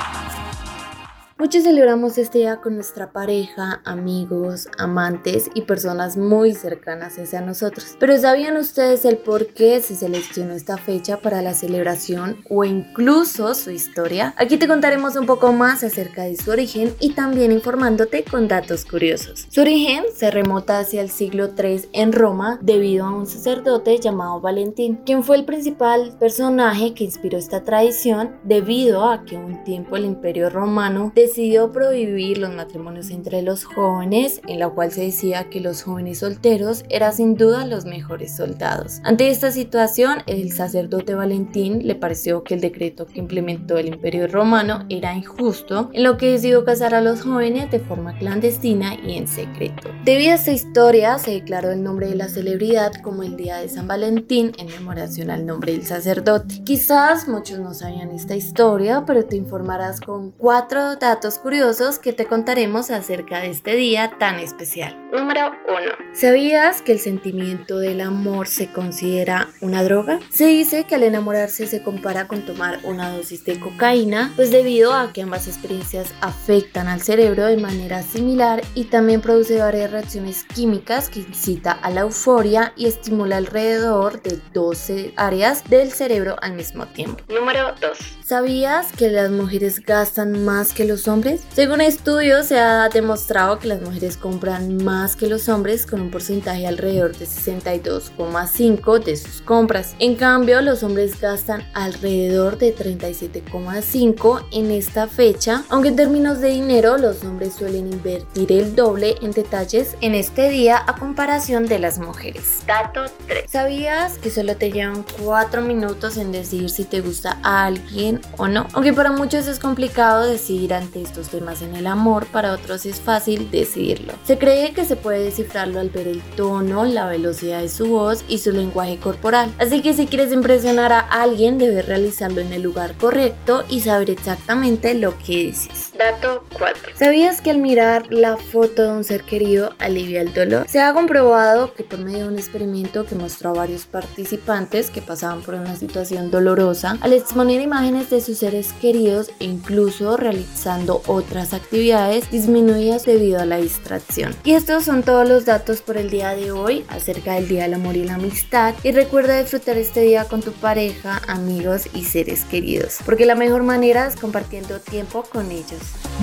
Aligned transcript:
Muchos 1.37 1.65
celebramos 1.65 2.17
este 2.17 2.39
día 2.39 2.61
con 2.61 2.77
nuestra 2.77 3.11
pareja, 3.11 3.81
amigos, 3.85 4.69
amantes 4.79 5.51
y 5.53 5.63
personas 5.63 6.17
muy 6.17 6.55
cercanas 6.55 7.19
hacia 7.19 7.41
nosotros. 7.41 7.97
Pero 7.99 8.17
¿sabían 8.17 8.57
ustedes 8.57 9.05
el 9.05 9.17
por 9.17 9.49
qué 9.49 9.81
se 9.81 9.97
seleccionó 9.97 10.55
esta 10.55 10.77
fecha 10.77 11.17
para 11.19 11.43
la 11.43 11.53
celebración 11.53 12.37
o 12.49 12.63
incluso 12.63 13.53
su 13.57 13.73
historia? 13.73 14.33
Aquí 14.37 14.59
te 14.59 14.69
contaremos 14.69 15.17
un 15.17 15.27
poco 15.27 15.53
más 15.53 15.83
acerca 15.83 16.23
de 16.23 16.37
su 16.37 16.53
origen 16.53 16.95
y 17.01 17.15
también 17.15 17.51
informándote 17.51 18.23
con 18.23 18.47
datos 18.47 18.85
curiosos. 18.85 19.49
Su 19.51 19.63
origen 19.63 20.05
se 20.15 20.31
remota 20.31 20.79
hacia 20.79 21.03
el 21.03 21.11
siglo 21.11 21.51
III 21.59 21.89
en 21.95 22.13
Roma 22.13 22.61
debido 22.63 23.07
a 23.07 23.13
un 23.13 23.27
sacerdote 23.27 23.99
llamado 23.99 24.41
Valentín, 24.41 25.01
quien 25.05 25.25
fue 25.25 25.35
el 25.35 25.45
principal 25.45 26.17
personaje 26.17 26.95
que 26.95 27.03
inspiró 27.03 27.39
esta 27.39 27.65
tradición 27.65 28.37
debido 28.45 29.11
a 29.11 29.25
que 29.25 29.37
un 29.37 29.65
tiempo 29.65 29.97
el 29.97 30.05
imperio 30.05 30.49
romano 30.49 31.13
decidió 31.25 31.73
prohibir 31.73 32.39
los 32.39 32.55
matrimonios 32.55 33.11
entre 33.11 33.41
los 33.41 33.65
jóvenes, 33.65 34.43
en 34.47 34.59
la 34.59 34.69
cual 34.69 34.93
se 34.93 35.03
decía 35.03 35.49
que 35.49 35.61
los 35.61 35.83
jóvenes 35.83 36.19
solteros 36.19 36.85
eran 36.91 37.15
sin 37.15 37.35
duda 37.35 37.67
los 37.67 37.87
mejores 37.87 38.37
soldados. 38.37 39.01
Ante 39.05 39.31
esta 39.31 39.51
situación, 39.51 40.19
el 40.27 40.53
sacerdote 40.53 41.15
Valentín 41.15 41.87
le 41.87 41.95
pareció 41.95 42.45
que 42.45 42.55
el 42.55 42.61
decreto 42.61 43.07
que 43.07 43.21
implementó 43.21 43.79
el 43.79 43.89
imperio 43.89 44.27
romano 44.27 44.85
era 44.91 45.15
injusto, 45.15 45.91
en 45.95 46.03
lo 46.03 46.19
que 46.19 46.33
decidió 46.33 46.65
casar 46.65 46.95
a 46.95 47.01
los 47.01 47.23
jóvenes 47.23 47.71
de 47.71 47.81
forma 47.81 48.19
clandestina 48.19 48.95
y 48.95 49.17
en 49.17 49.27
secreto. 49.27 49.89
Debido 50.05 50.33
a 50.33 50.35
esta 50.35 50.53
historia, 50.53 51.19
se 51.19 51.31
declaró 51.31 51.71
el 51.71 51.83
nombre 51.83 52.09
de 52.09 52.17
la 52.17 52.29
celebridad 52.29 52.93
como 53.03 53.23
el 53.23 53.37
Día 53.37 53.57
de 53.57 53.71
San 53.71 53.89
Valentín 53.89 54.53
en 54.59 54.67
memoración 54.67 55.31
al 55.31 55.47
nombre 55.47 55.73
del 55.73 55.87
sacerdote. 55.87 56.63
Quizás 56.65 57.29
muchos 57.29 57.61
no 57.61 57.73
sabían 57.73 58.11
esta 58.11 58.37
historia, 58.37 59.05
pero 59.07 59.25
te 59.25 59.37
informarás 59.37 60.01
con 60.01 60.31
cuatro 60.31 60.97
datos 60.97 61.14
datos 61.15 61.39
curiosos 61.39 62.01
que 62.01 62.13
te 62.13 62.27
contaremos 62.27 62.91
acerca 62.91 63.39
de 63.39 63.51
este 63.51 63.77
día 63.77 64.19
tan 64.19 64.41
especial. 64.41 65.04
Número 65.15 65.53
1. 65.69 66.13
¿Sabías 66.13 66.83
que 66.83 66.91
el 66.91 66.99
sentimiento 66.99 67.79
del 67.79 68.01
amor 68.01 68.49
se 68.49 68.73
considera 68.73 69.49
una 69.61 69.85
droga? 69.85 70.19
Se 70.31 70.47
dice 70.47 70.85
que 70.85 70.97
al 70.97 71.05
enamorarse 71.05 71.69
se 71.69 71.85
compara 71.85 72.27
con 72.27 72.45
tomar 72.45 72.81
una 72.83 73.11
dosis 73.11 73.45
de 73.45 73.61
cocaína, 73.61 74.33
pues 74.35 74.51
debido 74.51 74.93
a 74.93 75.13
que 75.13 75.23
ambas 75.23 75.47
experiencias 75.47 76.13
afectan 76.21 76.89
al 76.89 77.01
cerebro 77.01 77.47
de 77.47 77.59
manera 77.59 78.03
similar 78.03 78.61
y 78.75 78.87
también 78.87 79.21
produce 79.21 79.59
varias 79.59 79.93
reacciones 79.93 80.43
químicas 80.53 81.09
que 81.09 81.21
incita 81.21 81.71
a 81.71 81.91
la 81.91 82.01
euforia 82.01 82.73
y 82.77 82.87
estimula 82.87 83.37
alrededor 83.37 84.21
de 84.21 84.41
12 84.53 85.13
áreas 85.15 85.63
del 85.71 85.93
cerebro 85.93 86.35
al 86.43 86.55
mismo 86.55 86.87
tiempo. 86.87 87.23
Número 87.33 87.73
2. 87.81 87.99
¿Sabías 88.25 88.91
que 88.91 89.11
las 89.11 89.31
mujeres 89.31 89.81
gastan 89.81 90.45
más 90.45 90.73
que 90.73 90.85
los 90.85 91.07
hombres? 91.07 91.45
Según 91.53 91.81
estudios 91.81 92.47
se 92.47 92.59
ha 92.59 92.89
demostrado 92.89 93.61
que 93.61 93.69
las 93.69 93.81
mujeres 93.81 94.17
compran 94.17 94.83
más 94.83 95.04
que 95.13 95.27
los 95.27 95.49
hombres 95.49 95.87
con 95.87 96.01
un 96.01 96.11
porcentaje 96.11 96.67
alrededor 96.67 97.17
de 97.17 97.27
62,5 97.27 99.05
de 99.05 99.17
sus 99.17 99.43
compras. 99.43 99.95
En 99.99 100.15
cambio, 100.15 100.63
los 100.63 100.83
hombres 100.83 101.21
gastan 101.21 101.63
alrededor 101.75 102.57
de 102.57 102.75
37,5 102.75 104.47
en 104.53 104.71
esta 104.71 105.07
fecha, 105.07 105.65
aunque 105.69 105.89
en 105.89 105.97
términos 105.97 106.41
de 106.41 106.49
dinero 106.49 106.97
los 106.97 107.23
hombres 107.25 107.55
suelen 107.55 107.93
invertir 107.93 108.51
el 108.51 108.75
doble 108.75 109.17
en 109.21 109.33
detalles 109.33 109.97
en 110.01 110.15
este 110.15 110.49
día 110.49 110.83
a 110.87 110.97
comparación 110.97 111.67
de 111.67 111.79
las 111.79 111.99
mujeres. 111.99 112.63
Dato 112.67 113.05
3. 113.29 113.45
¿Sabías 113.51 114.19
que 114.19 114.31
solo 114.31 114.57
te 114.57 114.73
llevan 114.73 115.05
4 115.23 115.61
minutos 115.61 116.17
en 116.17 116.33
decidir 116.33 116.71
si 116.71 116.85
te 116.85 117.01
gusta 117.01 117.39
a 117.43 117.67
alguien 117.67 118.21
o 118.39 118.49
no? 118.49 118.67
Aunque 118.73 118.95
para 118.95 119.13
muchos 119.13 119.47
es 119.47 119.59
complicado 119.59 120.27
decidir 120.27 120.73
ante 120.73 121.03
estos 121.03 121.29
temas 121.29 121.61
en 121.63 121.77
el 121.77 121.87
amor, 121.87 122.27
para 122.27 122.53
otros 122.53 122.87
es 122.87 123.01
fácil 123.01 123.51
decidirlo. 123.51 124.15
Se 124.25 124.39
cree 124.39 124.73
que 124.73 124.85
se 124.85 124.94
puede 124.97 125.25
descifrarlo 125.25 125.81
al 125.81 125.91
ver 125.91 126.09
el 126.09 126.23
tono, 126.37 126.85
la 126.85 127.07
velocidad 127.07 127.61
de 127.61 127.69
su 127.69 127.87
voz 127.87 128.25
y 128.29 128.39
su 128.39 128.53
lenguaje 128.53 128.99
corporal. 128.99 129.53
Así 129.59 129.83
que 129.83 129.95
si 129.95 130.07
quieres 130.07 130.33
impresionar 130.33 130.93
a 130.93 131.01
alguien, 131.01 131.59
debes 131.59 131.87
realizarlo 131.87 132.41
en 132.41 132.53
el 132.53 132.63
lugar 132.63 132.95
correcto 132.95 133.65
y 133.69 133.81
saber 133.81 134.11
exactamente 134.11 134.95
lo 134.95 135.17
que 135.19 135.47
dices. 135.47 135.93
Dato 135.99 136.45
4. 136.59 136.93
¿Sabías 136.97 137.41
que 137.41 137.51
al 137.51 137.59
mirar 137.59 138.13
la 138.13 138.37
foto 138.37 138.83
de 138.83 138.93
un 138.93 139.05
ser 139.05 139.23
querido 139.23 139.75
alivia 139.79 140.21
el 140.21 140.33
dolor? 140.33 140.67
Se 140.69 140.81
ha 140.81 140.93
comprobado 140.93 141.75
que 141.75 141.85
por 141.85 141.99
medio 141.99 142.21
de 142.21 142.29
un 142.29 142.39
experimento 142.39 143.07
que 143.07 143.15
mostró 143.15 143.51
a 143.51 143.55
varios 143.55 143.87
participantes 143.87 144.91
que 144.91 145.03
pasaban 145.03 145.43
por 145.43 145.55
una 145.55 145.77
situación 145.77 146.31
dolorosa, 146.31 146.99
al 147.01 147.13
exponer 147.13 147.61
imágenes 147.61 148.11
de 148.11 148.21
sus 148.21 148.39
seres 148.39 148.73
queridos 148.81 149.31
e 149.41 149.45
incluso 149.45 150.17
realizando 150.17 151.03
otras 151.07 151.55
actividades 151.55 152.31
disminuidas 152.31 153.05
debido 153.05 153.41
a 153.41 153.47
la 153.47 153.59
distracción. 153.59 154.35
Y 154.45 154.55
son 154.85 155.03
todos 155.03 155.27
los 155.27 155.47
datos 155.47 155.81
por 155.81 155.97
el 155.97 156.11
día 156.11 156.35
de 156.35 156.53
hoy 156.53 156.85
acerca 156.89 157.35
del 157.35 157.49
Día 157.49 157.63
del 157.63 157.75
Amor 157.75 157.97
y 157.97 158.05
la 158.05 158.17
Amistad. 158.17 158.75
Y 158.83 158.93
recuerda 158.93 159.41
disfrutar 159.41 159.79
este 159.79 160.03
día 160.03 160.27
con 160.27 160.43
tu 160.43 160.53
pareja, 160.53 161.23
amigos 161.27 161.89
y 161.95 162.05
seres 162.05 162.45
queridos, 162.45 162.99
porque 163.07 163.25
la 163.25 163.35
mejor 163.35 163.63
manera 163.63 164.07
es 164.07 164.15
compartiendo 164.17 164.81
tiempo 164.81 165.23
con 165.23 165.51
ellos. 165.51 165.81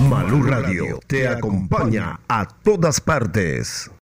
Malú 0.08 0.44
Radio 0.44 1.00
te 1.08 1.26
acompaña 1.26 2.20
a 2.28 2.46
todas 2.62 3.00
partes. 3.00 3.90